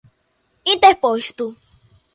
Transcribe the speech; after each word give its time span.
interposto 0.65 1.45